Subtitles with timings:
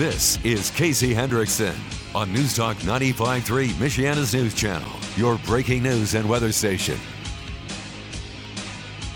[0.00, 1.74] This is Casey Hendrickson
[2.14, 6.98] on News Talk 95.3, Michiana's news channel, your breaking news and weather station.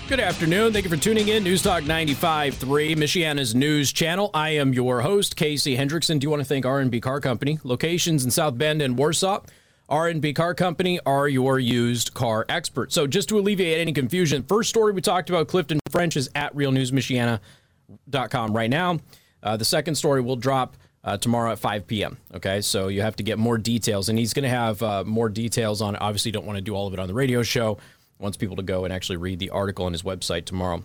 [0.09, 0.75] Good afternoon.
[0.75, 1.43] Thank you for tuning in.
[1.43, 4.31] News Talk 95.3, Michiana's news channel.
[4.35, 6.19] I am your host, Casey Hendrickson.
[6.19, 7.59] Do you want to thank R&B Car Company?
[7.64, 9.41] Locations in South Bend and Warsaw.
[9.89, 12.95] R&B Car Company are your used car experts.
[12.95, 16.55] So just to alleviate any confusion, first story we talked about, Clifton French is at
[16.55, 18.98] realnewsmichiana.com right now.
[19.45, 22.16] Uh, the second story will drop uh, tomorrow at 5 p.m.
[22.35, 25.29] Okay, so you have to get more details, and he's going to have uh, more
[25.29, 25.95] details on.
[25.97, 27.79] Obviously, don't want to do all of it on the radio show.
[28.19, 30.83] Wants people to go and actually read the article on his website tomorrow.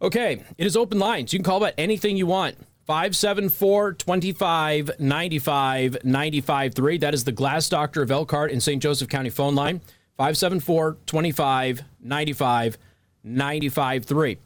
[0.00, 1.32] Okay, it is open lines.
[1.32, 2.56] You can call about anything you want.
[2.86, 6.98] 574 25 95 95 3.
[6.98, 8.82] That is the Glass Doctor of Elkhart in St.
[8.82, 9.80] Joseph County phone line.
[10.16, 12.78] 574 25 95
[13.24, 14.38] 95 3.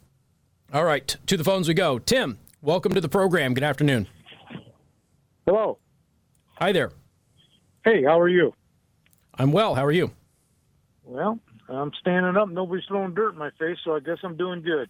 [0.72, 1.98] All right, to the phones we go.
[1.98, 3.54] Tim, welcome to the program.
[3.54, 4.06] Good afternoon.
[5.46, 5.78] Hello.
[6.58, 6.92] Hi there.
[7.84, 8.52] Hey, how are you?
[9.34, 9.74] I'm well.
[9.74, 10.10] How are you?
[11.04, 12.48] Well, I'm standing up.
[12.48, 14.88] Nobody's throwing dirt in my face, so I guess I'm doing good.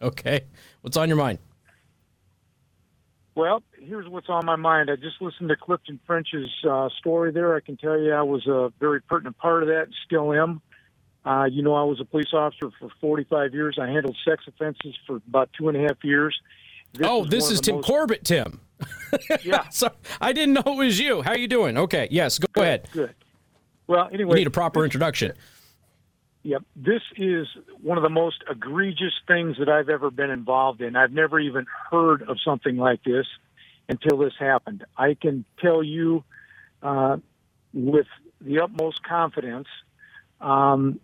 [0.00, 0.44] Okay.
[0.80, 1.38] What's on your mind?
[3.34, 4.90] Well, here's what's on my mind.
[4.90, 7.54] I just listened to Clifton French's uh, story there.
[7.54, 10.60] I can tell you I was a very pertinent part of that, and still am.
[11.24, 13.78] Uh, you know, I was a police officer for 45 years.
[13.80, 16.36] I handled sex offenses for about two and a half years.
[16.92, 17.86] This oh, is this is Tim most...
[17.86, 18.60] Corbett, Tim.
[19.42, 19.68] yeah.
[19.68, 21.22] so I didn't know it was you.
[21.22, 21.76] How are you doing?
[21.76, 22.08] Okay.
[22.10, 22.38] Yes.
[22.38, 22.88] Go good, ahead.
[22.92, 23.14] Good.
[23.86, 25.32] Well, anyway, you need a proper introduction.
[26.42, 26.62] Yep.
[26.76, 27.46] This is
[27.82, 30.96] one of the most egregious things that I've ever been involved in.
[30.96, 33.26] I've never even heard of something like this
[33.88, 34.84] until this happened.
[34.96, 36.24] I can tell you
[36.82, 37.16] uh,
[37.72, 38.06] with
[38.40, 39.66] the utmost confidence
[40.40, 41.00] um,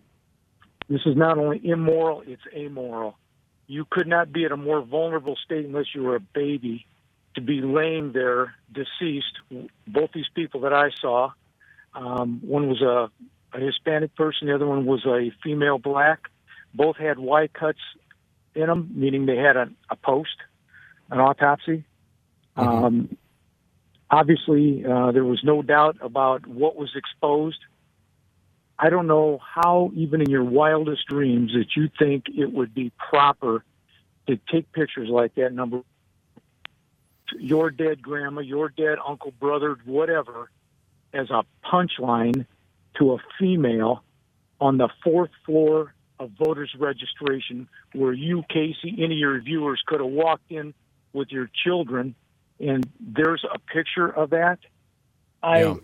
[0.89, 3.17] this is not only immoral, it's amoral.
[3.67, 6.85] You could not be at a more vulnerable state unless you were a baby
[7.35, 9.39] to be laying there deceased.
[9.87, 11.31] Both these people that I saw,
[11.93, 13.09] um, one was a
[13.55, 14.47] a Hispanic person.
[14.47, 16.29] The other one was a female black.
[16.73, 17.79] Both had Y cuts
[18.53, 20.35] in them, meaning they had a, a post,
[21.09, 21.85] an autopsy.
[22.57, 22.85] Mm-hmm.
[22.85, 23.17] Um,
[24.09, 27.59] obviously, uh, there was no doubt about what was exposed.
[28.77, 32.91] I don't know how, even in your wildest dreams, that you think it would be
[33.09, 33.63] proper
[34.27, 35.53] to take pictures like that.
[35.53, 35.81] Number,
[37.39, 40.49] your dead grandma, your dead uncle, brother, whatever,
[41.13, 42.45] as a punchline
[42.99, 44.03] to a female
[44.59, 49.99] on the fourth floor of voters registration where you, Casey, any of your viewers could
[49.99, 50.73] have walked in
[51.13, 52.15] with your children
[52.59, 54.59] and there's a picture of that.
[55.43, 55.75] I, yeah.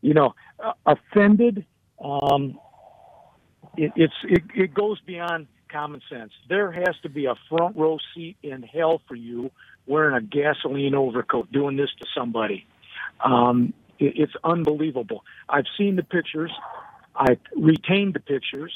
[0.00, 1.66] you know, uh, offended.
[2.02, 2.58] Um,
[3.76, 6.32] it, it's it, it goes beyond common sense.
[6.48, 9.50] There has to be a front row seat in hell for you
[9.86, 12.66] wearing a gasoline overcoat doing this to somebody.
[13.24, 15.24] Um, it's unbelievable.
[15.48, 16.52] I've seen the pictures.
[17.16, 18.72] I've retained the pictures.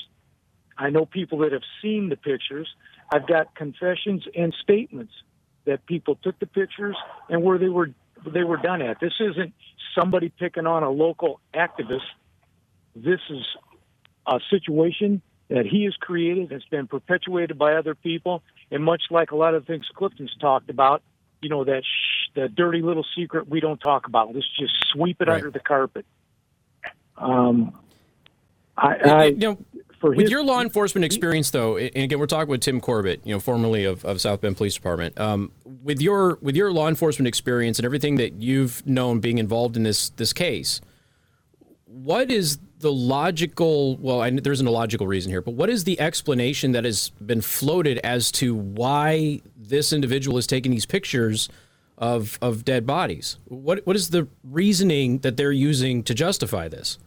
[0.77, 2.69] I know people that have seen the pictures.
[3.15, 5.13] I've got confessions and statements
[5.65, 6.97] that people took the pictures
[7.29, 7.91] and where they were
[8.27, 9.01] they were done at.
[9.01, 9.53] This isn't
[9.99, 12.01] somebody picking on a local activist.
[12.95, 13.45] This is
[14.27, 18.43] a situation that he has created that's been perpetuated by other people.
[18.71, 21.03] And much like a lot of things Clifton's talked about,
[21.43, 24.35] you know that sh- the dirty little secret we don't talk about.
[24.35, 25.37] Let's just sweep it right.
[25.37, 26.07] under the carpet.
[27.17, 27.77] Um,
[28.77, 29.59] I, I you know,
[30.03, 33.35] with his, your law enforcement experience, though, and again, we're talking with Tim Corbett, you
[33.35, 35.19] know, formerly of, of South Bend Police Department.
[35.21, 39.77] Um, with your with your law enforcement experience and everything that you've known being involved
[39.77, 40.81] in this this case,
[41.93, 43.97] what is the logical?
[43.99, 47.11] Well, I, there isn't a logical reason here, but what is the explanation that has
[47.25, 51.49] been floated as to why this individual is taking these pictures
[51.99, 53.37] of of dead bodies?
[53.45, 56.99] What what is the reasoning that they're using to justify this?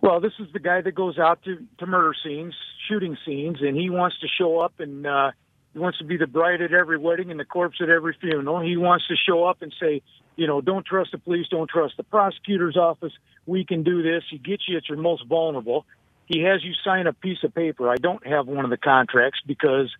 [0.00, 2.54] Well, this is the guy that goes out to to murder scenes,
[2.88, 5.30] shooting scenes, and he wants to show up and uh,
[5.72, 8.60] he wants to be the bride at every wedding and the corpse at every funeral.
[8.60, 10.02] He wants to show up and say,
[10.38, 13.12] you know, don't trust the police, don't trust the prosecutor's office.
[13.44, 14.22] We can do this.
[14.30, 15.84] He gets you at your most vulnerable.
[16.26, 17.90] He has you sign a piece of paper.
[17.90, 19.90] I don't have one of the contracts because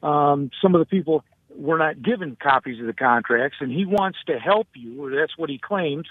[0.00, 4.18] um, some of the people were not given copies of the contracts, and he wants
[4.28, 6.06] to help you, or that's what he claims.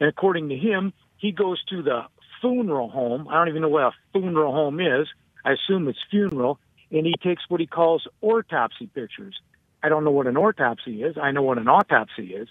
[0.00, 2.02] And according to him, he goes to the
[2.42, 3.26] funeral home.
[3.26, 5.08] I don't even know what a funeral home is.
[5.46, 6.58] I assume it's funeral.
[6.92, 9.40] And he takes what he calls autopsy pictures.
[9.82, 11.16] I don't know what an autopsy is.
[11.16, 12.48] I know what an autopsy is.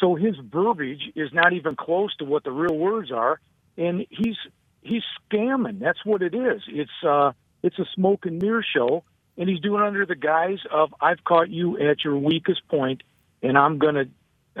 [0.00, 3.40] So his verbiage is not even close to what the real words are,
[3.76, 4.36] and he's
[4.82, 5.80] he's scamming.
[5.80, 6.62] That's what it is.
[6.68, 7.32] It's uh
[7.62, 9.04] it's a smoke and mirror show
[9.36, 13.02] and he's doing it under the guise of I've caught you at your weakest point,
[13.42, 14.08] and I'm going to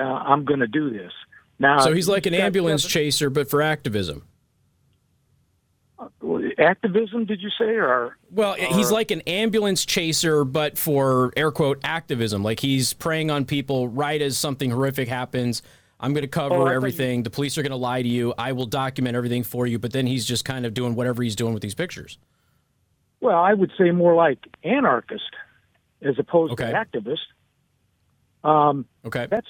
[0.00, 1.12] uh, I'm to do this.
[1.58, 4.24] Now, so he's like an ambulance chaser, but for activism.
[6.58, 11.80] Activism, did you say, or well, he's like an ambulance chaser, but for air quote
[11.84, 12.42] activism.
[12.42, 15.62] Like he's preying on people right as something horrific happens.
[15.98, 17.20] I'm going to cover oh, everything.
[17.20, 17.24] You...
[17.24, 18.34] The police are going to lie to you.
[18.36, 19.78] I will document everything for you.
[19.78, 22.18] But then he's just kind of doing whatever he's doing with these pictures.
[23.20, 25.30] Well, I would say more like anarchist
[26.02, 26.70] as opposed okay.
[26.70, 27.18] to activist.
[28.44, 29.26] Um, okay.
[29.30, 29.48] That's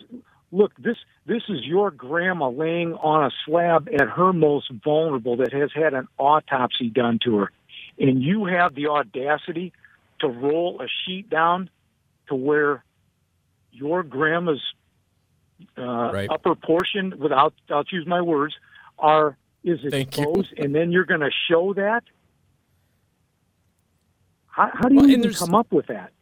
[0.53, 0.73] look.
[0.79, 0.97] This
[1.27, 5.95] this is your grandma laying on a slab at her most vulnerable that has had
[5.95, 7.53] an autopsy done to her,
[7.99, 9.73] and you have the audacity
[10.21, 11.71] to roll a sheet down
[12.29, 12.85] to where
[13.73, 14.63] your grandma's
[15.79, 15.83] uh,
[16.13, 16.31] right.
[16.31, 18.55] upper portion, without I'll choose my words,
[18.99, 22.05] are is exposed, and then you're going to show that.
[24.47, 26.13] How, how do you well, even come up with that?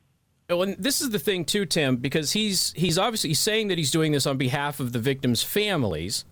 [0.49, 3.79] Well, and this is the thing too, Tim, because he's he's obviously he's saying that
[3.79, 6.25] he's doing this on behalf of the victims' families,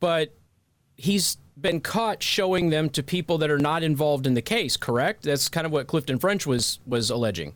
[0.00, 0.34] but
[0.96, 4.76] he's been caught showing them to people that are not involved in the case.
[4.76, 5.22] Correct?
[5.22, 7.54] That's kind of what Clifton French was was alleging.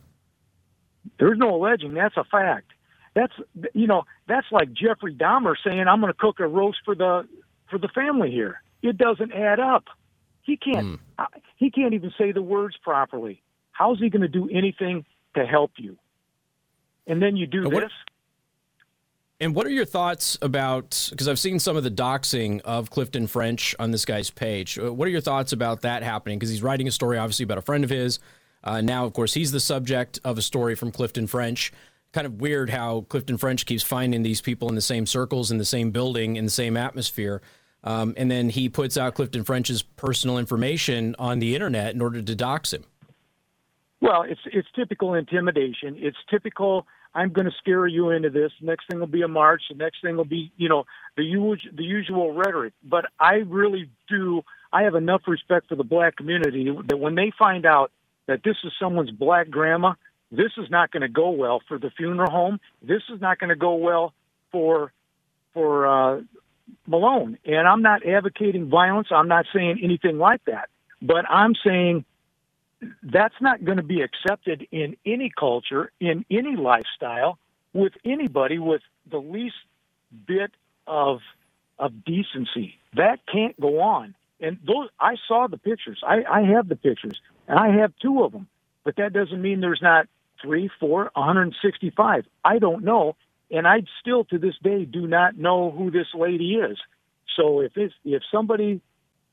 [1.19, 1.93] There's no alleging.
[1.93, 2.71] That's a fact.
[3.13, 3.33] That's
[3.73, 7.27] you know that's like Jeffrey Dahmer saying I'm going to cook a roast for the
[7.69, 8.61] for the family here.
[8.81, 9.85] It doesn't add up.
[10.43, 10.99] He can't.
[11.19, 11.25] Mm.
[11.57, 13.41] He can't even say the words properly.
[13.73, 15.05] How's he going to do anything
[15.39, 15.97] to help you?
[17.07, 17.81] And then you do and this.
[17.83, 17.91] What,
[19.39, 21.07] and what are your thoughts about?
[21.09, 24.77] Because I've seen some of the doxing of Clifton French on this guy's page.
[24.77, 26.37] Uh, what are your thoughts about that happening?
[26.37, 28.19] Because he's writing a story, obviously, about a friend of his.
[28.63, 31.71] Uh, now, of course, he's the subject of a story from Clifton French
[32.11, 35.57] kind of weird how Clifton French keeps finding these people in the same circles, in
[35.57, 37.41] the same building, in the same atmosphere.
[37.83, 42.21] Um, and then he puts out Clifton French's personal information on the internet in order
[42.21, 42.83] to dox him.
[44.01, 45.95] Well, it's it's typical intimidation.
[45.97, 46.87] It's typical.
[47.13, 48.51] I'm going to scare you into this.
[48.61, 49.63] Next thing will be a march.
[49.69, 50.85] The next thing will be, you know,
[51.17, 52.73] the usual the usual rhetoric.
[52.83, 54.43] But I really do.
[54.71, 57.91] I have enough respect for the black community that when they find out
[58.27, 59.93] that this is someone's black grandma,
[60.31, 62.59] this is not going to go well for the funeral home.
[62.81, 64.13] This is not going to go well
[64.51, 64.93] for
[65.53, 66.21] for uh,
[66.87, 67.37] Malone.
[67.45, 69.07] And I'm not advocating violence.
[69.11, 70.69] I'm not saying anything like that.
[71.01, 72.05] But I'm saying
[73.03, 77.37] that's not going to be accepted in any culture, in any lifestyle,
[77.73, 79.55] with anybody with the least
[80.27, 80.51] bit
[80.87, 81.19] of
[81.77, 82.75] of decency.
[82.95, 84.15] That can't go on.
[84.41, 86.01] And those I saw the pictures.
[86.05, 88.47] I, I have the pictures, and I have two of them.
[88.83, 90.07] But that doesn't mean there's not
[90.41, 92.25] three, four, 165.
[92.43, 93.15] I don't know,
[93.51, 96.77] and I still to this day do not know who this lady is.
[97.35, 98.81] So if it's if somebody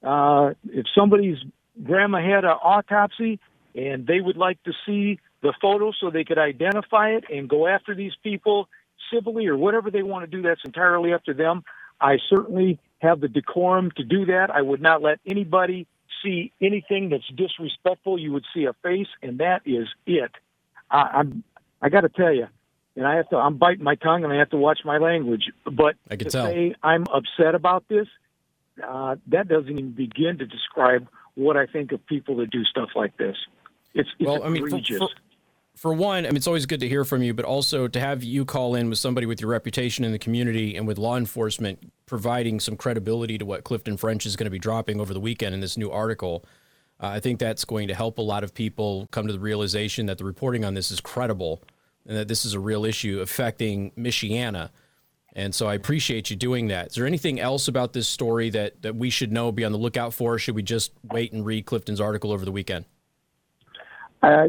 [0.03, 1.39] uh, if somebody's
[1.83, 3.39] grandma had an autopsy
[3.75, 7.67] and they would like to see the photo so they could identify it and go
[7.67, 8.69] after these people
[9.13, 11.63] civilly or whatever they want to do, that's entirely up to them.
[12.01, 14.51] I certainly have the decorum to do that.
[14.51, 15.87] I would not let anybody
[16.23, 18.19] see anything that's disrespectful.
[18.19, 20.31] You would see a face, and that is it.
[20.91, 21.45] I, I'm
[21.81, 22.47] I got to tell you,
[22.97, 23.37] and I have to.
[23.37, 25.45] I'm biting my tongue, and I have to watch my language.
[25.65, 26.47] But I can to tell.
[26.47, 28.07] say I'm upset about this,
[28.87, 32.91] uh, that doesn't even begin to describe what I think of people that do stuff
[32.97, 33.37] like this.
[33.95, 34.73] It's, it's well, egregious.
[34.73, 35.15] I mean, for, for,
[35.77, 38.25] for one, I mean, it's always good to hear from you, but also to have
[38.25, 41.93] you call in with somebody with your reputation in the community and with law enforcement
[42.07, 45.55] providing some credibility to what Clifton French is going to be dropping over the weekend
[45.55, 46.45] in this new article.
[46.99, 50.07] Uh, I think that's going to help a lot of people come to the realization
[50.07, 51.63] that the reporting on this is credible
[52.07, 54.71] and that this is a real issue affecting Michiana.
[55.37, 56.89] And so I appreciate you doing that.
[56.89, 59.79] Is there anything else about this story that, that we should know, be on the
[59.79, 60.39] lookout for?
[60.39, 62.87] should we just wait and read Clifton's article over the weekend?
[64.23, 64.49] Uh,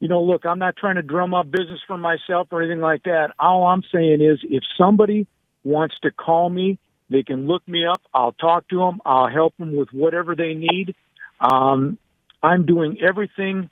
[0.00, 3.02] you know, look, I'm not trying to drum up business for myself or anything like
[3.02, 3.34] that.
[3.38, 5.26] All I'm saying is if somebody
[5.64, 6.78] wants to call me,
[7.10, 8.00] they can look me up.
[8.14, 9.02] I'll talk to them.
[9.04, 10.94] I'll help them with whatever they need.
[11.40, 11.98] Um,
[12.42, 13.68] I'm doing everything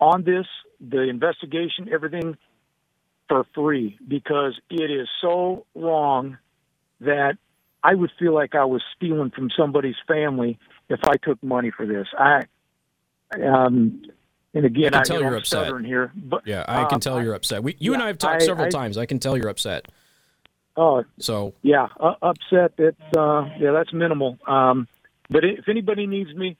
[0.00, 0.46] on this,
[0.80, 2.36] the investigation, everything
[3.28, 6.38] for free because it is so wrong
[7.00, 7.36] that
[7.82, 10.58] I would feel like I was stealing from somebody's family
[10.88, 12.06] if I took money for this.
[12.18, 12.44] I,
[13.34, 14.02] um,
[14.54, 15.84] and again, I can tell I, you're upset.
[15.84, 17.62] Here, but yeah, I can tell uh, you're upset.
[17.62, 18.98] We, you yeah, and I have talked I, several I, times.
[18.98, 19.86] I can tell you're upset.
[20.76, 22.72] Oh, so yeah, uh, upset.
[22.78, 24.38] It's uh, yeah, that's minimal.
[24.46, 24.88] Um,
[25.28, 26.56] but if anybody needs me,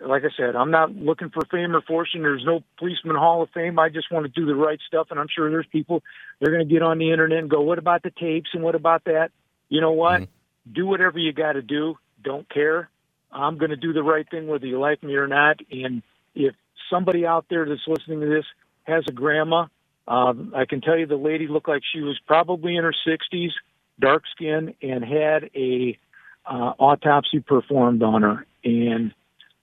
[0.00, 2.22] like I said, I'm not looking for fame or fortune.
[2.22, 3.78] There's no policeman hall of fame.
[3.78, 6.02] I just want to do the right stuff, and I'm sure there's people
[6.38, 8.74] they're going to get on the internet and go, "What about the tapes and what
[8.74, 9.30] about that?"
[9.68, 10.22] You know what?
[10.22, 10.72] Mm-hmm.
[10.72, 11.96] Do whatever you got to do.
[12.22, 12.88] Don't care.
[13.32, 15.60] I'm going to do the right thing whether you like me or not.
[15.70, 16.02] And
[16.34, 16.54] if
[16.90, 18.44] somebody out there that's listening to this
[18.84, 19.66] has a grandma
[20.08, 23.52] Um, I can tell you the lady looked like she was probably in her 60s,
[24.00, 25.98] dark skin, and had a
[26.44, 28.46] uh, autopsy performed on her.
[28.64, 29.14] And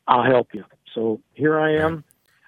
[0.08, 0.64] I'll help you.
[0.94, 2.04] So here I am.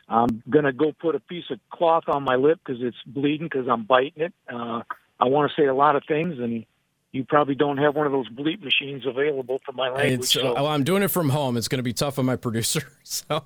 [0.07, 3.67] I'm gonna go put a piece of cloth on my lip because it's bleeding because
[3.67, 4.33] I'm biting it.
[4.51, 4.81] Uh,
[5.19, 6.65] I want to say a lot of things, and
[7.11, 10.19] you probably don't have one of those bleep machines available for my language.
[10.21, 10.51] It's, so.
[10.51, 11.57] uh, well, I'm doing it from home.
[11.57, 12.81] It's going to be tough on my producer.
[13.03, 13.45] So,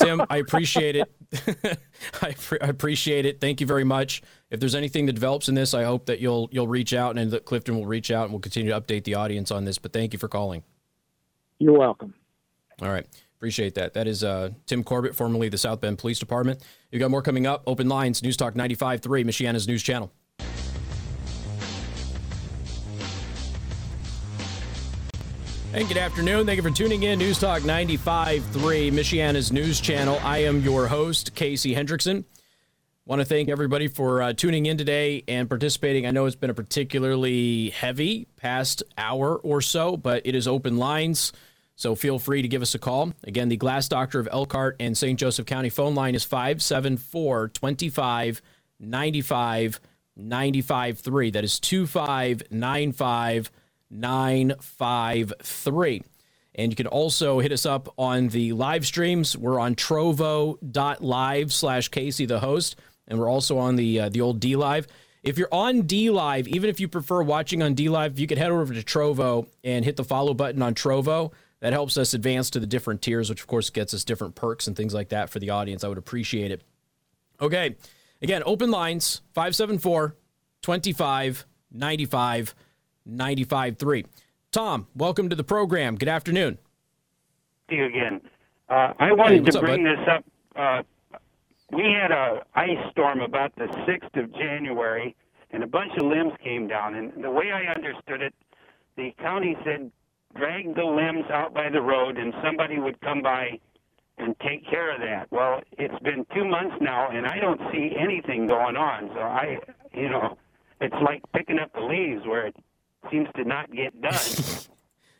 [0.00, 1.08] Tim, I appreciate it.
[2.22, 3.40] I, pre- I appreciate it.
[3.40, 4.22] Thank you very much.
[4.50, 7.30] If there's anything that develops in this, I hope that you'll you'll reach out and
[7.30, 9.78] that Clifton will reach out and we'll continue to update the audience on this.
[9.78, 10.64] But thank you for calling.
[11.58, 12.14] You're welcome.
[12.82, 13.06] All right.
[13.36, 13.92] Appreciate that.
[13.94, 16.62] That is uh, Tim Corbett, formerly the South Bend Police Department.
[16.90, 17.62] You've got more coming up.
[17.66, 20.10] Open lines, News Talk 95.3, Michiana's news channel.
[25.74, 26.46] And good afternoon.
[26.46, 27.18] Thank you for tuning in.
[27.18, 28.40] News Talk 95.3,
[28.90, 30.18] Michiana's news channel.
[30.22, 32.24] I am your host, Casey Hendrickson.
[33.04, 36.06] Want to thank everybody for uh, tuning in today and participating.
[36.06, 40.78] I know it's been a particularly heavy past hour or so, but it is open
[40.78, 41.34] lines.
[41.76, 43.12] So feel free to give us a call.
[43.24, 45.18] Again, the Glass Doctor of Elkhart and St.
[45.18, 48.40] Joseph County phone line is 574 25
[48.80, 49.80] 95
[50.16, 51.30] 95 3.
[51.30, 53.50] That is 2595
[53.90, 56.02] 953.
[56.58, 59.36] And you can also hit us up on the live streams.
[59.36, 62.76] We're on trovo.live slash Casey the host.
[63.06, 64.86] And we're also on the uh, the old D Live.
[65.22, 68.38] If you're on D Live, even if you prefer watching on D Live, you could
[68.38, 71.32] head over to Trovo and hit the follow button on Trovo.
[71.60, 74.66] That helps us advance to the different tiers, which of course gets us different perks
[74.66, 75.84] and things like that for the audience.
[75.84, 76.62] I would appreciate it.
[77.40, 77.76] Okay.
[78.22, 80.16] Again, open lines 574
[80.62, 82.54] 25 95
[83.06, 84.06] 95 3.
[84.52, 85.96] Tom, welcome to the program.
[85.96, 86.58] Good afternoon.
[87.70, 88.20] See you again.
[88.68, 90.24] Uh, I wanted what's to bring this up.
[90.54, 90.82] Uh,
[91.72, 95.14] we had a ice storm about the 6th of January,
[95.50, 96.94] and a bunch of limbs came down.
[96.94, 98.34] And the way I understood it,
[98.96, 99.90] the county said
[100.36, 103.58] drag the limbs out by the road, and somebody would come by
[104.18, 105.30] and take care of that.
[105.30, 109.10] Well, it's been two months now, and I don't see anything going on.
[109.14, 109.58] So I,
[109.92, 110.36] you know,
[110.80, 112.56] it's like picking up the leaves where it
[113.10, 114.14] seems to not get done.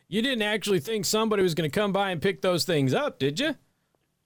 [0.09, 3.19] You didn't actually think somebody was going to come by and pick those things up,
[3.19, 3.57] did you?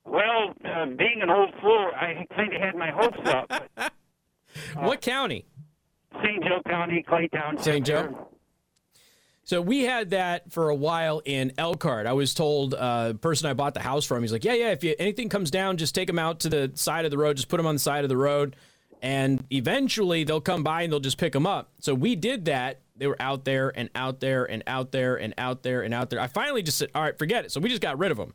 [0.04, 3.48] Well, uh, being an old fool, I kind of had my hopes up.
[3.48, 3.92] But
[4.74, 5.46] what county?
[6.22, 6.42] St.
[6.44, 7.64] Joe County, Clay Township.
[7.64, 7.86] St.
[7.86, 8.28] Joe?
[9.42, 12.06] So we had that for a while in Elkhart.
[12.06, 14.84] I was told uh, person I bought the house from, he's like, yeah, yeah, if
[14.84, 17.48] you, anything comes down, just take them out to the side of the road, just
[17.48, 18.54] put them on the side of the road,
[19.02, 21.70] and eventually they'll come by and they'll just pick them up.
[21.80, 22.80] So we did that.
[22.96, 26.10] They were out there and out there and out there and out there and out
[26.10, 26.20] there.
[26.20, 27.50] I finally just said, all right, forget it.
[27.50, 28.34] So we just got rid of them.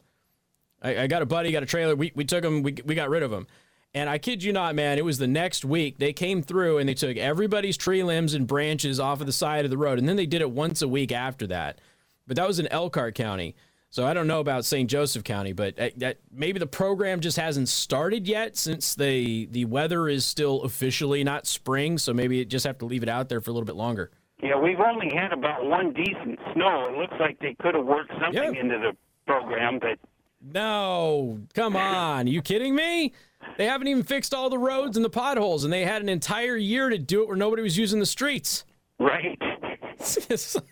[0.81, 1.95] I, I got a buddy, got a trailer.
[1.95, 3.47] We, we took them, we, we got rid of them.
[3.95, 5.97] And I kid you not, man, it was the next week.
[5.99, 9.63] They came through and they took everybody's tree limbs and branches off of the side
[9.63, 9.97] of the road.
[9.99, 11.79] And then they did it once a week after that.
[12.27, 13.55] But that was in Elkhart County.
[13.91, 14.89] So I don't know about St.
[14.89, 20.09] Joseph County, but that, maybe the program just hasn't started yet since the the weather
[20.09, 21.97] is still officially not spring.
[21.97, 24.11] So maybe it just have to leave it out there for a little bit longer.
[24.43, 26.89] Yeah, we've only had about one decent snow.
[26.89, 28.59] It looks like they could have worked something Yeah.
[28.59, 29.97] into the program, but
[30.41, 32.27] No, come on.
[32.27, 33.13] Are you kidding me?
[33.57, 36.57] They haven't even fixed all the roads and the potholes, and they had an entire
[36.57, 38.65] year to do it where nobody was using the streets.
[38.99, 40.65] right.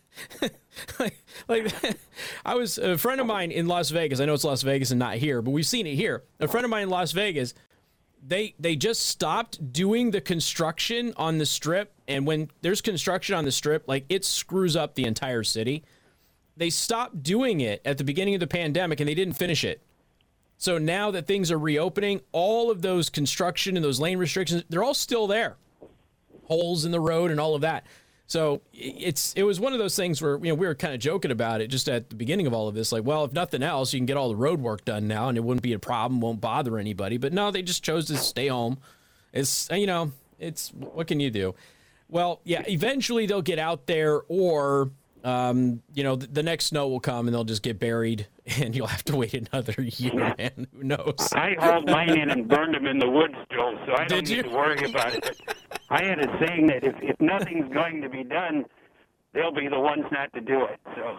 [0.99, 1.73] Like, like
[2.45, 4.19] I was a friend of mine in Las Vegas.
[4.19, 6.23] I know it's Las Vegas and not here, but we've seen it here.
[6.39, 7.53] A friend of mine in Las Vegas,
[8.25, 13.45] they they just stopped doing the construction on the strip, and when there's construction on
[13.45, 15.83] the strip, like it screws up the entire city.
[16.55, 19.81] They stopped doing it at the beginning of the pandemic, and they didn't finish it.
[20.57, 24.83] So now that things are reopening, all of those construction and those lane restrictions, they're
[24.83, 25.57] all still there.
[26.45, 27.85] Holes in the road and all of that.
[28.27, 30.99] So it's it was one of those things where you know we were kind of
[30.99, 33.61] joking about it just at the beginning of all of this, like, well, if nothing
[33.61, 35.79] else, you can get all the road work done now, and it wouldn't be a
[35.79, 37.17] problem, won't bother anybody.
[37.17, 38.79] But no, they just chose to stay home.
[39.33, 41.53] It's you know, it's what can you do?
[42.09, 44.91] Well, yeah, eventually they'll get out there, or
[45.23, 48.27] um, you know, the, the next snow will come and they'll just get buried,
[48.59, 50.67] and you'll have to wait another year, man.
[50.75, 51.29] Who knows?
[51.33, 54.37] I hauled mine in and burned them in the woods, Joe, so I don't Did
[54.37, 55.41] need to worry about it.
[55.89, 58.65] I had a saying that if, if nothing's going to be done,
[59.33, 60.79] they'll be the ones not to do it.
[60.95, 61.17] So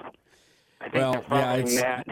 [0.81, 2.07] I think Well, they're yeah, following it's- that.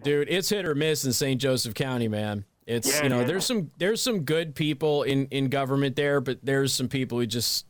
[0.04, 3.26] dude it's hit or miss in st joseph county man it's Yeah, you know is.
[3.26, 7.26] there's some there's some good people in in government there but there's some people who
[7.26, 7.66] just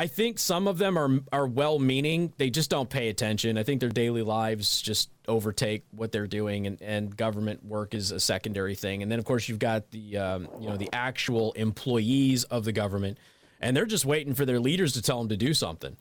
[0.00, 2.32] I think some of them are are well-meaning.
[2.38, 3.58] They just don't pay attention.
[3.58, 8.10] I think their daily lives just overtake what they're doing, and, and government work is
[8.10, 9.02] a secondary thing.
[9.02, 12.72] And then, of course, you've got the um, you know the actual employees of the
[12.72, 13.18] government,
[13.60, 15.94] and they're just waiting for their leaders to tell them to do something.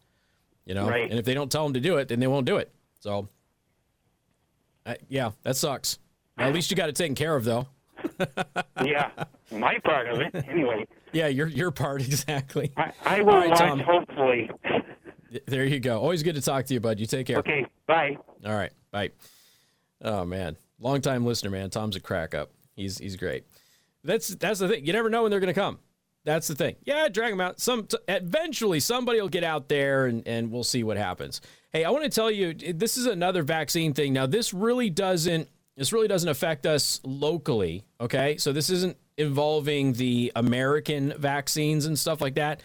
[0.65, 1.10] You know, Right.
[1.10, 2.72] and if they don't tell them to do it, then they won't do it.
[3.01, 3.27] So,
[4.86, 6.00] uh, yeah, that sucks.
[6.38, 7.68] At least you got it taken care of, though.
[8.86, 9.12] yeah,
[9.51, 10.36] my part of it.
[10.50, 12.72] Anyway, Yeah, your your part exactly.
[12.77, 13.60] I, I will right, watch.
[13.60, 13.79] Tom.
[13.79, 14.50] Hopefully.
[15.46, 16.00] There you go.
[16.00, 17.00] Always good to talk to you, bud.
[17.00, 17.38] You take care.
[17.38, 17.65] Okay.
[17.88, 18.18] Bye.
[18.46, 18.72] All right.
[18.91, 19.12] Bye.
[20.01, 20.58] Oh man.
[20.79, 21.70] Long time listener, man.
[21.70, 22.51] Tom's a crack up.
[22.75, 23.46] He's he's great.
[24.03, 24.86] That's that's the thing.
[24.86, 25.79] You never know when they're gonna come.
[26.25, 26.75] That's the thing.
[26.84, 27.60] Yeah, drag them out.
[27.60, 31.41] Some eventually somebody will get out there and, and we'll see what happens.
[31.72, 34.13] Hey, I want to tell you this is another vaccine thing.
[34.13, 37.84] Now, this really doesn't this really doesn't affect us locally.
[38.01, 38.38] Okay.
[38.38, 42.61] So this isn't involving the American vaccines and stuff like that.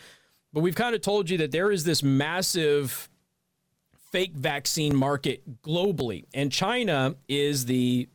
[0.53, 3.09] But we've kind of told you that there is this massive
[4.13, 8.09] fake vaccine market globally, and China is the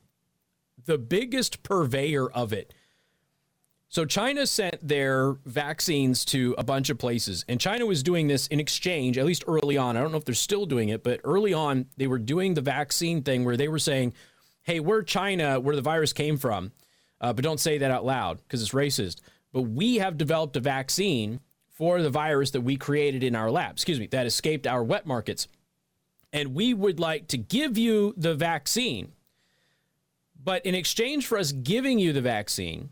[0.86, 2.74] the biggest purveyor of it.
[3.89, 8.48] So China sent their vaccines to a bunch of places, and China was doing this
[8.48, 9.98] in exchange, at least early on.
[9.98, 12.62] I don't know if they're still doing it, but early on they were doing the
[12.62, 14.13] vaccine thing where they were saying,
[14.62, 16.72] "Hey, we're China, where the virus came from,
[17.22, 19.18] uh, but don't say that out loud because it's racist.
[19.52, 23.72] But we have developed a vaccine for the virus that we created in our lab.
[23.74, 25.48] Excuse me, that escaped our wet markets."
[26.32, 29.12] and we would like to give you the vaccine.
[30.42, 32.90] But in exchange for us giving you the vaccine,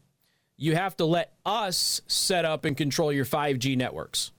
[0.57, 4.31] you have to let us set up and control your 5G networks,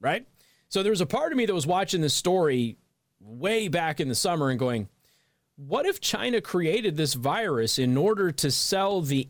[0.00, 0.26] right?
[0.68, 2.76] So there was a part of me that was watching this story
[3.20, 4.88] way back in the summer and going,
[5.56, 9.28] what if China created this virus in order to sell the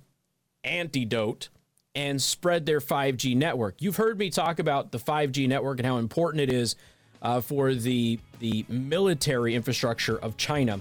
[0.64, 1.48] antidote
[1.94, 3.76] and spread their 5G network?
[3.80, 6.76] You've heard me talk about the 5G network and how important it is
[7.22, 10.80] uh, for the the military infrastructure of China.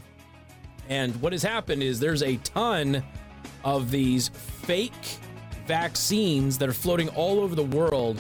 [0.90, 3.04] And what has happened is there's a ton
[3.64, 4.92] of these fake
[5.66, 8.20] vaccines that are floating all over the world.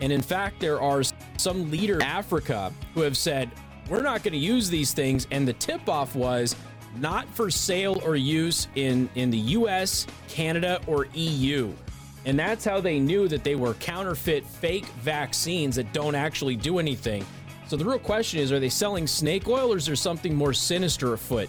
[0.00, 1.02] And in fact, there are
[1.36, 3.50] some leaders in Africa who have said,
[3.90, 5.26] we're not going to use these things.
[5.30, 6.56] And the tip off was
[6.96, 11.72] not for sale or use in, in the US, Canada, or EU.
[12.24, 16.78] And that's how they knew that they were counterfeit fake vaccines that don't actually do
[16.78, 17.26] anything.
[17.66, 20.52] So the real question is are they selling snake oil or is there something more
[20.52, 21.48] sinister afoot?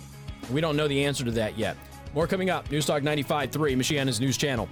[0.52, 1.78] We don't know the answer to that yet.
[2.14, 2.70] More coming up.
[2.72, 4.68] News Talk 95.3, Michiana's news channel.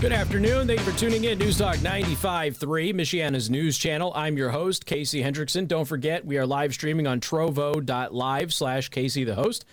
[0.00, 0.68] Good afternoon.
[0.68, 1.38] Thank you for tuning in.
[1.38, 4.12] News Talk 95.3, Michiana's news channel.
[4.14, 5.66] I'm your host, Casey Hendrickson.
[5.66, 9.64] Don't forget, we are live streaming on trovo.live slash Casey the host.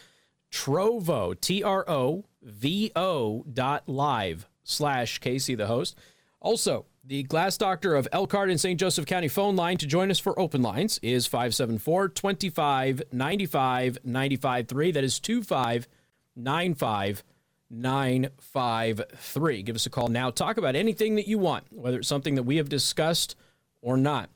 [0.51, 5.95] Trovo, T R O V O dot live slash Casey the host.
[6.41, 8.79] Also, the Glass Doctor of Elkhart and St.
[8.79, 14.67] Joseph County phone line to join us for open lines is 574 25 95 95
[14.67, 14.91] 3.
[14.91, 17.23] That is 2595
[17.69, 19.63] 953.
[19.63, 20.29] Give us a call now.
[20.29, 23.35] Talk about anything that you want, whether it's something that we have discussed
[23.81, 24.29] or not.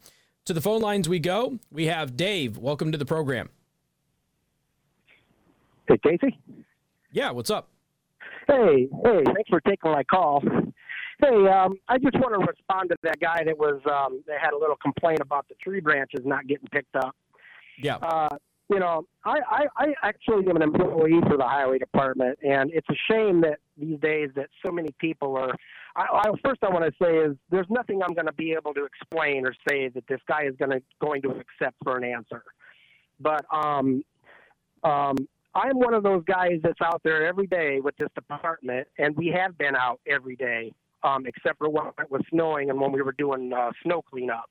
[0.46, 1.60] To the phone lines we go.
[1.72, 2.58] We have Dave.
[2.58, 3.50] Welcome to the program.
[5.88, 6.39] Hey, Casey.
[7.12, 7.70] Yeah, what's up?
[8.48, 10.42] Hey, hey, thanks for taking my call.
[11.22, 14.54] Hey, um, I just want to respond to that guy that was um, that had
[14.54, 17.15] a little complaint about the tree branches not getting picked up.
[17.78, 17.98] Yeah.
[17.98, 18.30] Uh,
[18.69, 22.88] you know, I, I, I actually am an employee for the highway department, and it's
[22.89, 25.55] a shame that these days that so many people are.
[25.95, 28.75] I, I first I want to say is there's nothing I'm going to be able
[28.75, 32.03] to explain or say that this guy is going to going to accept for an
[32.03, 32.43] answer.
[33.19, 34.03] But um,
[34.84, 35.15] um,
[35.55, 39.27] I'm one of those guys that's out there every day with this department, and we
[39.36, 40.71] have been out every day,
[41.03, 44.49] um, except for when it was snowing and when we were doing uh, snow cleanup,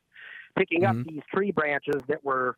[0.57, 0.89] picking Mhm.
[1.01, 2.57] up these tree branches that were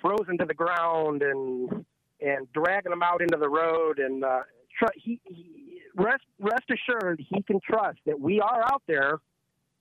[0.00, 1.84] frozen to the ground and
[2.20, 3.98] and dragging them out into the road.
[3.98, 4.40] And uh,
[4.78, 9.18] tr- he, he rest rest assured, he can trust that we are out there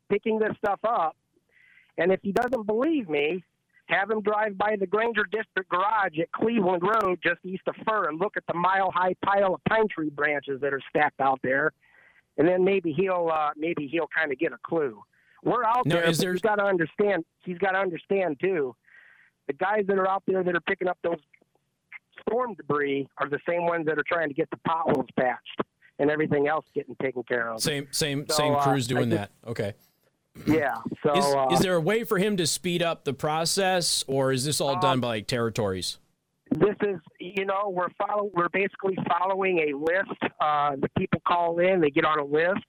[0.09, 1.15] picking this stuff up.
[1.97, 3.43] And if he doesn't believe me,
[3.87, 8.09] have him drive by the Granger District Garage at Cleveland Road, just east of Fir,
[8.09, 11.39] and look at the mile high pile of pine tree branches that are stacked out
[11.41, 11.71] there.
[12.37, 15.01] And then maybe he'll uh, maybe he'll kind of get a clue.
[15.43, 16.11] We're out Now, there.
[16.11, 17.25] there- He's got to understand.
[17.43, 18.75] He's got to understand too.
[19.47, 21.19] The guys that are out there that are picking up those
[22.21, 25.61] storm debris are the same ones that are trying to get the potholes patched
[25.99, 27.61] and everything else getting taken care of.
[27.61, 29.31] Same same So, same uh, crews doing I that.
[29.45, 29.73] Okay.
[30.45, 30.75] Yeah.
[31.01, 34.31] So Is, uh, is there a way for him to speed up the process, or
[34.31, 35.97] is this all Um, done by like territories?
[36.51, 40.33] this is you know we're follow we're basically following a list.
[40.39, 42.65] Uh, the people call in, they get on a list,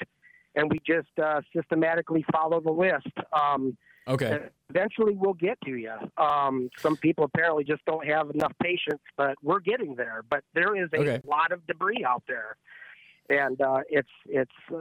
[0.54, 3.06] and we just uh, systematically follow the list.
[3.32, 3.76] Um,
[4.08, 4.38] Okay.
[4.70, 5.92] eventually, we'll get to you.
[6.16, 10.22] Um, some people apparently just don't have enough patience, but we're getting there.
[10.28, 11.20] But there is a Okay.
[11.26, 12.56] lot of debris out there,
[13.28, 14.78] and uh, it's it's uh,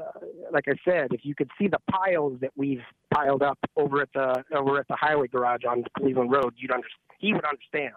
[0.52, 4.10] like I said, if you could see the piles that we've piled up over at
[4.14, 6.88] the over at the highway garage on Cleveland Road, you'd under,
[7.20, 7.94] he would understand.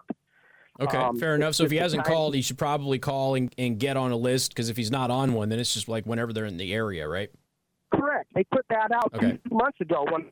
[0.81, 1.55] Okay, Um, fair enough.
[1.55, 4.17] So if he hasn't time- called, he should probably call and, and get on a
[4.17, 6.73] list because if he's not on one, then it's just like whenever they're in the
[6.73, 7.29] area, right?
[7.93, 8.31] Correct.
[8.35, 9.39] They put that out Okay.
[9.47, 10.31] two months ago when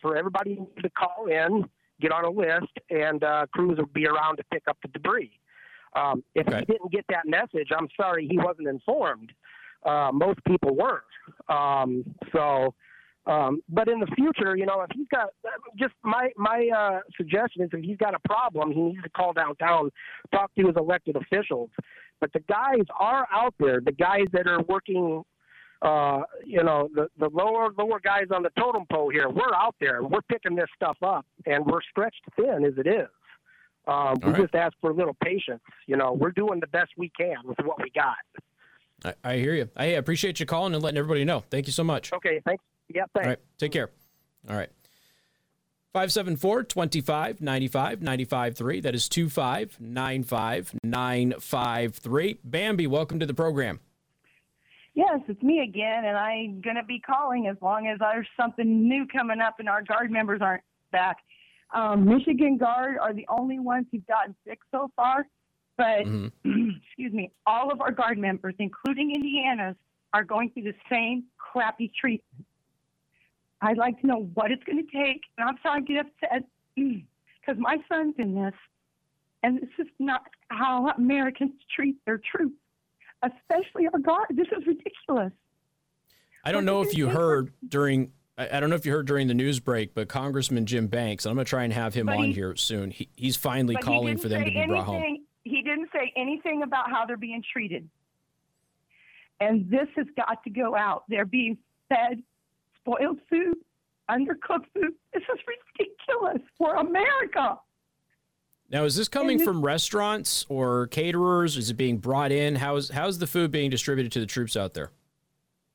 [0.00, 1.64] for everybody to call in,
[2.00, 5.32] get on a list, and uh, crews will be around to pick up the debris.
[5.94, 6.60] Um, if Okay.
[6.60, 9.32] he didn't get that message, I'm sorry he wasn't informed.
[9.84, 11.02] Uh, most people weren't.
[11.48, 12.74] Um, so,
[13.26, 15.30] um, but in the future, you know, if he's got
[15.78, 19.32] just my my uh, suggestion is if he's got a problem, he needs to call
[19.32, 19.90] downtown,
[20.32, 21.70] talk to his elected officials.
[22.20, 23.80] But the guys are out there.
[23.80, 25.22] The guys that are working
[25.82, 29.74] uh, you know, the, the lower lower guys on the totem pole here, we're out
[29.80, 30.02] there.
[30.02, 33.08] We're picking this stuff up, and we're stretched thin as it is.
[33.86, 34.42] Um, we right.
[34.42, 35.62] just ask for a little patience.
[35.86, 38.16] You know, we're doing the best we can with what we got.
[39.04, 39.68] I, I hear you.
[39.76, 41.44] I appreciate you calling and letting everybody know.
[41.50, 42.12] Thank you so much.
[42.12, 42.62] Okay, thanks.
[42.88, 43.26] Yeah, thanks.
[43.26, 43.90] All right, take care.
[44.48, 44.70] All right.
[45.92, 48.80] 574 25 95 95 3.
[48.80, 52.38] That is 25 95 953.
[52.44, 53.80] Bambi, welcome to the program.
[55.00, 58.86] Yes, it's me again, and I'm going to be calling as long as there's something
[58.86, 61.16] new coming up and our guard members aren't back.
[61.72, 65.26] Um, Michigan Guard are the only ones who've gotten sick so far,
[65.78, 66.30] but Mhm.
[66.84, 69.74] excuse me, all of our guard members, including Indiana's,
[70.12, 72.46] are going through the same crappy treatment.
[73.62, 76.44] I'd like to know what it's going to take, and I'm sorry to get upset
[76.76, 78.54] because my son's in this,
[79.44, 82.59] and this is not how Americans treat their troops
[83.22, 84.26] especially our guard.
[84.30, 85.32] This is ridiculous.
[86.44, 88.12] I don't know if you heard during.
[88.38, 91.30] I don't know if you heard during the news break, but Congressman Jim Banks, and
[91.30, 92.90] I'm going to try and have him But on he- here soon.
[92.90, 94.94] He, he's finally But he calling for them to be brought home.
[94.96, 97.86] anything- He didn't say anything about how they're being treated.
[99.40, 101.04] And this has got to go out.
[101.08, 101.58] They're being
[101.90, 102.22] fed
[102.80, 103.56] spoiled food,
[104.10, 104.94] undercooked food.
[105.12, 105.40] This is
[105.78, 107.58] ridiculous for America.
[108.70, 111.56] Now, is this coming from restaurants or caterers?
[111.56, 112.54] Is it being brought in?
[112.54, 114.92] How's how's the food being distributed to the troops out there?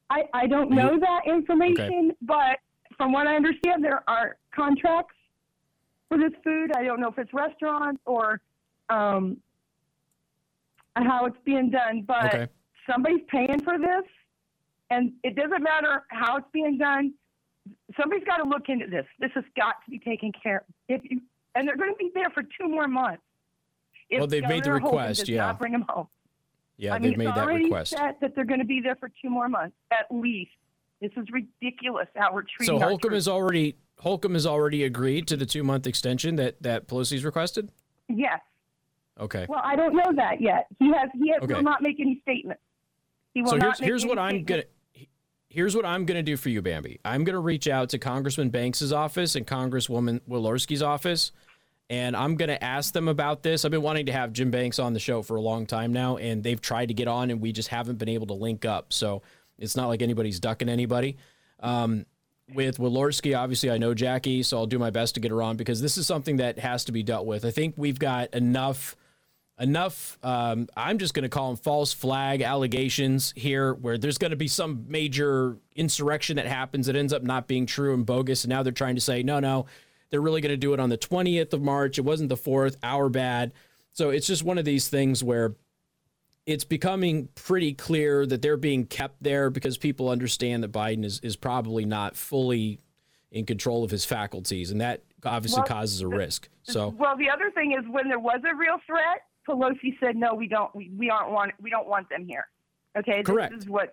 [0.10, 2.60] I, I don't know that information, but
[2.96, 5.16] from what I understand, there are contracts
[6.08, 6.72] for this food.
[6.78, 8.40] I don't know if it's restaurants or
[8.90, 9.38] um,
[10.96, 12.48] how it's being done, but Okay.
[12.90, 14.06] somebody's paying for this,
[14.90, 17.14] and it doesn't matter how it's being done.
[18.00, 19.06] Somebody's got to look into this.
[19.20, 20.74] This has got to be taken care of.
[20.88, 21.20] If you,
[21.56, 23.24] and they're going to be there for two more months.
[24.10, 25.38] If Well, they've made the Governor request, does yeah.
[25.48, 26.08] Not bring them home.
[26.78, 27.92] Yeah, I they've made it's that already request.
[27.92, 30.52] set that they're going to be there for two more months at least.
[31.02, 35.38] This is ridiculous how we're treating So Holcomb has already Holcomb has already agreed to
[35.38, 37.70] the two month extension that that Pelosi's requested.
[38.10, 38.40] Yes.
[39.20, 39.46] Okay.
[39.48, 40.68] Well, I don't know that yet.
[40.80, 41.10] He has.
[41.14, 41.54] He has, Okay.
[41.54, 42.62] will not make any statements.
[43.34, 44.64] He will So here's here's what I'm gonna
[45.50, 47.00] here's what I'm gonna do for you, Bambi.
[47.06, 51.32] I'm gonna reach out to Congressman Banks's office and Congresswoman Walorski's office,
[51.90, 53.66] and I'm gonna ask them about this.
[53.66, 56.18] I've been wanting to have Jim Banks on the show for a long time now,
[56.18, 58.92] and they've tried to get on, and we just haven't been able to link up.
[58.94, 59.22] So
[59.58, 61.18] it's not like anybody's ducking anybody.
[61.60, 62.06] Um,
[62.54, 65.58] with Walorski, obviously, I know Jackie, so I'll do my best to get her on
[65.58, 67.44] because this is something that has to be dealt with.
[67.44, 68.96] I think we've got enough
[69.58, 74.32] enough um, i'm just going to call them false flag allegations here where there's going
[74.32, 78.44] to be some major insurrection that happens that ends up not being true and bogus
[78.44, 79.66] and now they're trying to say no no
[80.16, 82.78] they're really going to do it on the 20th of march it wasn't the 4th
[82.84, 83.52] our bad
[83.92, 85.56] so it's just one of these things where
[86.46, 91.20] it's becoming pretty clear that they're being kept there because people understand that biden is,
[91.20, 92.80] is probably not fully
[93.32, 97.30] in control of his faculties and that obviously Well, causes a risk so Well, the
[97.30, 100.74] other thing is when there was a real threat, Pelosi said, "No, we don't.
[100.76, 101.52] We, we aren't want.
[101.62, 102.48] We don't want them here."
[102.98, 103.22] Okay.
[103.22, 103.54] Correct.
[103.54, 103.92] This is what's.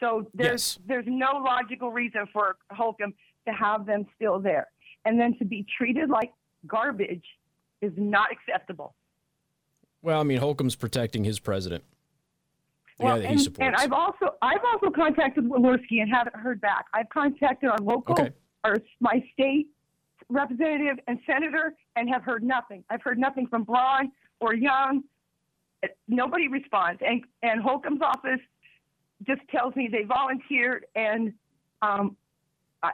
[0.00, 0.78] So there's Yes.
[0.86, 3.12] there's no logical reason for Holcomb
[3.46, 4.68] to have them still there,
[5.04, 6.32] and then to be treated like
[6.66, 7.24] garbage
[7.80, 8.94] is not acceptable.
[10.02, 11.84] Well, I mean, Holcomb's protecting his president,
[12.98, 13.66] the Well, guy that and, he supports.
[13.66, 16.86] and I've also I've also contacted Walorski and haven't heard back.
[16.92, 18.32] I've contacted our local, Okay.
[18.64, 19.68] our my state
[20.28, 22.84] representative and senator, and have heard nothing.
[22.90, 24.10] I've heard nothing from Braun
[24.40, 25.04] or Young.
[26.08, 28.40] Nobody responds, and and Holcomb's office
[29.26, 31.32] just tells me they volunteered, and
[31.80, 32.16] um,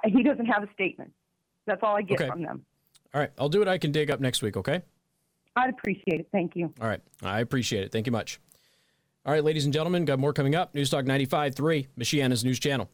[0.05, 1.13] he doesn't have a statement.
[1.69, 2.29] That's all I get Okay.
[2.29, 2.65] from them.
[3.15, 4.57] All right, I'll do what I can dig up next week.
[4.57, 4.83] Okay.
[5.55, 6.29] I'd appreciate it.
[6.33, 6.73] Thank you.
[6.81, 7.01] All right.
[7.23, 7.93] I appreciate it.
[7.93, 8.41] Thank you much.
[9.27, 10.75] All right, ladies and gentlemen, got more coming up.
[10.75, 12.89] News Talk 95.3, Michiana's news channel.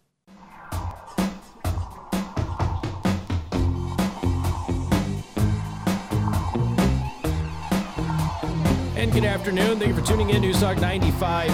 [9.15, 9.79] Good afternoon.
[9.79, 10.43] Thank you for tuning in.
[10.43, 11.49] To News Talk 95.3,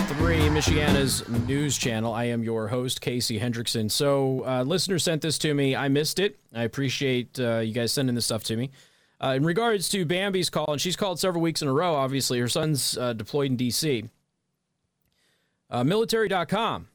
[0.49, 2.15] Michiana's news channel.
[2.15, 3.91] I am your host, Casey Hendrickson.
[3.91, 5.77] So, uh, listener sent this to me.
[5.77, 6.39] I missed it.
[6.55, 8.71] I appreciate uh, you guys sending this stuff to me.
[9.23, 12.41] Uh, in regards to Bambi's call, and she's called several weeks in a row, obviously,
[12.41, 14.09] her son's uh, deployed in D.C.
[15.69, 16.89] Uh, military.com.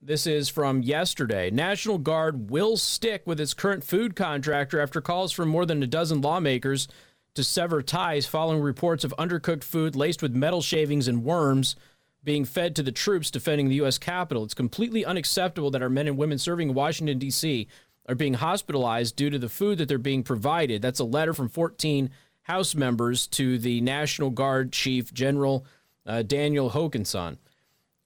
[0.00, 1.50] This is from yesterday.
[1.50, 5.88] National Guard will stick with its current food contractor after calls from more than a
[5.88, 6.86] dozen lawmakers
[7.34, 11.76] to sever ties following reports of undercooked food laced with metal shavings and worms
[12.22, 13.98] being fed to the troops defending the U.S.
[13.98, 14.44] Capitol.
[14.44, 17.66] It's completely unacceptable that our men and women serving in Washington, D.C.
[18.08, 20.82] are being hospitalized due to the food that they're being provided.
[20.82, 22.10] That's a letter from 14
[22.42, 25.64] House members to the National Guard Chief General
[26.04, 27.38] uh, Daniel Hokanson.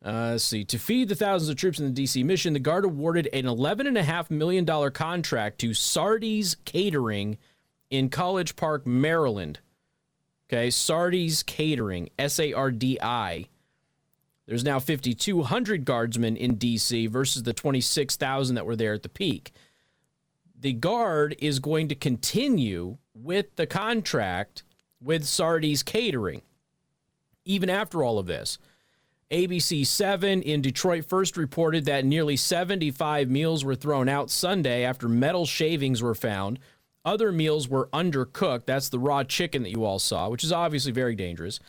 [0.04, 0.64] Uh, see.
[0.64, 2.22] To feed the thousands of troops in the D.C.
[2.24, 7.38] mission, the Guard awarded an $11.5 million contract to Sardi's Catering
[7.94, 9.60] in College Park, Maryland.
[10.48, 13.46] Okay, Sardi's Catering, S A R D I.
[14.46, 17.06] There's now 5,200 guardsmen in D.C.
[17.06, 19.52] versus the 26,000 that were there at the peak.
[20.60, 24.62] The Guard is going to continue with the contract
[25.00, 26.42] with Sardi's Catering,
[27.46, 28.58] even after all of this.
[29.30, 35.08] ABC 7 in Detroit first reported that nearly 75 meals were thrown out Sunday after
[35.08, 36.58] metal shavings were found.
[37.04, 38.64] Other meals were undercooked.
[38.66, 41.60] That's the raw chicken that you all saw, which is obviously very dangerous,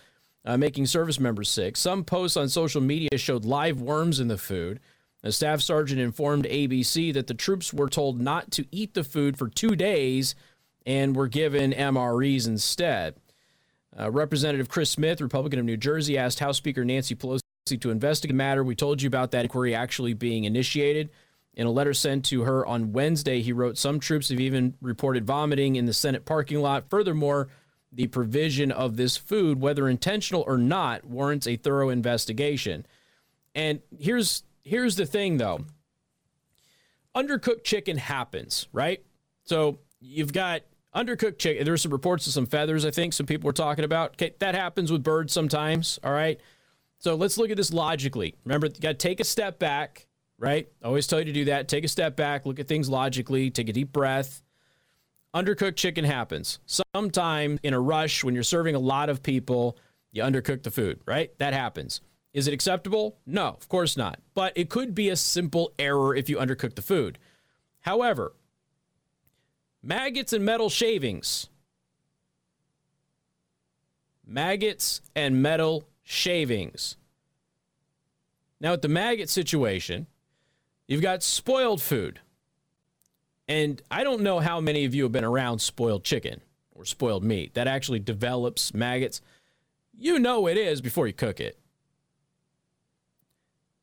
[0.45, 1.75] uh, making service members sick.
[1.75, 4.79] Some posts on social media showed live worms in the food.
[5.23, 9.37] A staff sergeant informed ABC that the troops were told not to eat the food
[9.37, 10.35] for two days
[10.85, 13.15] and were given MREs instead.
[13.99, 17.41] Uh, Representative Chris Smith, Republican of New Jersey, asked House Speaker Nancy Pelosi
[17.79, 18.63] to investigate the matter.
[18.63, 21.09] We told you about that inquiry actually being initiated.
[21.55, 25.25] In a letter sent to her on Wednesday, he wrote, Some troops have even reported
[25.25, 26.89] vomiting in the Senate parking lot.
[26.89, 27.47] Furthermore,
[27.91, 32.85] the provision of this food, whether intentional or not, warrants a thorough investigation.
[33.55, 35.65] And here's here's the thing though.
[37.15, 39.01] Undercooked chicken happens, right?
[39.45, 40.63] So you've got
[40.93, 41.63] undercooked chicken.
[41.63, 44.11] There's some reports of some feathers, I think some people were talking about.
[44.13, 46.39] Okay, that happens with birds sometimes, all right?
[46.99, 48.35] So let's look at this logically.
[48.45, 50.67] Remember, you got to take a step back, right?
[50.83, 51.67] I always tell you to do that.
[51.67, 54.41] Take a step back, look at things logically, take a deep breath.
[55.33, 56.59] Undercooked chicken happens.
[56.93, 59.77] Sometime in a rush when you're serving a lot of people,
[60.11, 61.37] you undercook the food, right?
[61.39, 61.99] That happens.
[62.33, 63.17] Is it acceptable?
[63.25, 64.19] No, of course not.
[64.33, 67.17] But it could be a simple error if you undercook the food.
[67.81, 68.33] However,
[69.81, 71.47] maggots and metal shavings.
[74.25, 76.97] Maggots and metal shavings.
[78.59, 80.07] Now, with the maggot situation,
[80.87, 82.19] you've got spoiled food.
[83.47, 86.41] And I don't know how many of you have been around spoiled chicken
[86.73, 89.21] or spoiled meat that actually develops maggots.
[89.97, 91.59] You know it is before you cook it.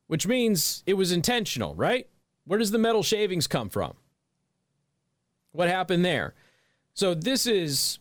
[0.07, 2.07] Which means it was intentional, right?
[2.45, 3.93] Where does the metal shavings come from?
[5.53, 6.33] What happened there?
[6.93, 7.99] So this is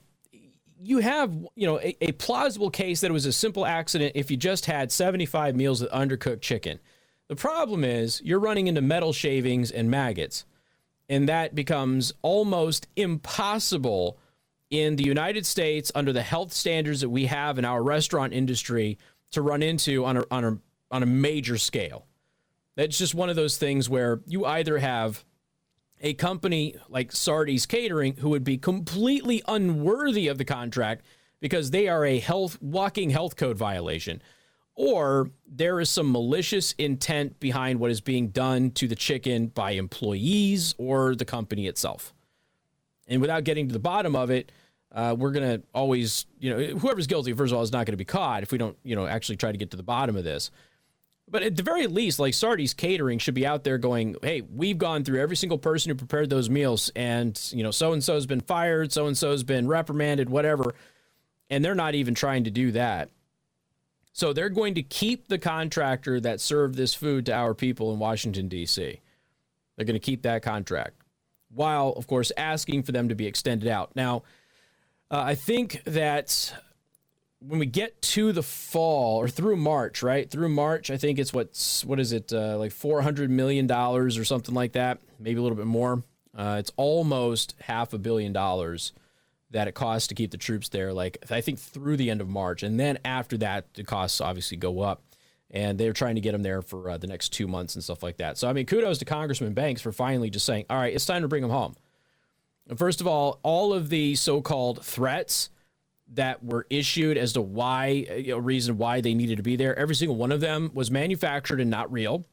[0.83, 4.31] you have you know a, a, plausible case that it was a simple accident if
[4.31, 6.81] you just had 75 meals of undercooked chicken
[7.29, 10.45] the problem is you're running into metal shavings and maggots
[11.09, 14.19] and that becomes almost impossible
[14.71, 18.99] in the united states under the health standards that we have in our restaurant industry
[19.33, 20.59] to run into on a, on a,
[20.91, 22.07] on a major scale.
[22.77, 25.25] That's just one of those things where you either have
[26.01, 31.05] a company like Sardi's Catering who would be completely unworthy of the contract
[31.41, 34.23] because they are a health walking health code violation
[34.75, 39.73] or there is some malicious intent behind what is being done to the chicken by
[39.73, 42.15] employees or the company itself.
[43.07, 44.51] And without getting to the bottom of it,
[44.93, 47.93] uh, we're going to always, you know, whoever's guilty, first of all, is not going
[47.93, 50.17] to be caught if we don't, you know, actually try to get to the bottom
[50.17, 50.51] of this.
[51.29, 54.77] But at the very least, like Sardi's Catering should be out there going, hey, we've
[54.77, 58.27] gone through every single person who prepared those meals, and you know, so and so's
[58.27, 60.75] been fired, so and so's been reprimanded, whatever.
[61.49, 63.09] And they're not even trying to do that.
[64.13, 67.99] So they're going to keep the contractor that served this food to our people in
[67.99, 69.01] Washington, D.C.
[69.77, 70.95] They're going to keep that contract
[71.55, 73.95] while, of course, asking for them to be extended out.
[73.97, 74.23] Now,
[75.11, 76.55] uh, I think that
[77.41, 80.31] when we get to the fall or through March, right?
[80.31, 84.17] Through March, I think it's what's what is it uh, like four hundred million dollars
[84.17, 86.03] or something like that, maybe a little bit more.
[86.37, 88.93] Uh, it's almost half a billion dollars
[89.53, 90.93] that it costs to keep the troops there.
[90.93, 94.57] Like I think through the end of March, and then after that, the costs obviously
[94.57, 95.03] go up.
[95.55, 98.03] And they're trying to get them there for uh, the next two months and stuff
[98.03, 98.39] like that.
[98.39, 101.21] So I mean, kudos to Congressman Banks for finally just saying, "All right, it's time
[101.21, 101.75] to bring them home."
[102.77, 105.51] First of all, all of the so-called threats
[106.15, 109.79] that were issued as to why, you know, reason why they needed to be there,
[109.79, 112.27] every single one of them was manufactured and not real.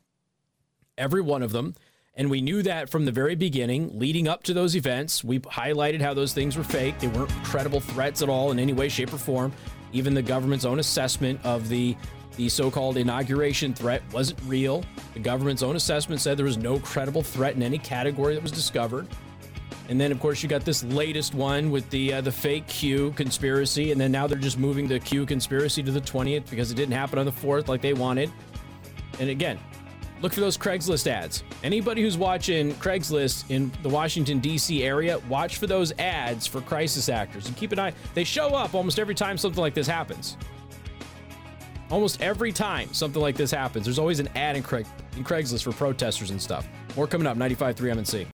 [0.97, 1.75] Every one of them.
[2.15, 5.23] And we knew that from the very beginning, leading up to those events.
[5.23, 6.99] We highlighted how those things were fake.
[6.99, 9.53] They weren't credible threats at all in any way, shape, or form.
[9.93, 11.95] Even the government's own assessment of the
[12.35, 14.85] the so-called inauguration threat wasn't real.
[15.13, 18.53] The government's own assessment said there was no credible threat in any category that was
[18.53, 19.07] discovered.
[19.89, 23.11] And then, of course, you got this latest one with the uh, the fake Q
[23.17, 26.75] conspiracy, and then now they're just moving the Q conspiracy to the 20th because it
[26.75, 28.31] didn't happen on the 4th like they wanted.
[29.19, 29.59] And again,
[30.21, 31.43] look for those Craigslist ads.
[31.63, 34.83] Anybody who's watching Craigslist in the Washington, D.C.
[34.83, 37.93] area, watch for those ads for crisis actors and keep an eye.
[38.13, 40.37] They show up almost every time something like this happens.
[41.89, 44.85] Almost every time something like this happens, there's always an ad in, Craig,
[45.17, 46.67] in Craigslist for protesters and stuff.
[46.95, 48.27] More coming up, 95.3 MNC.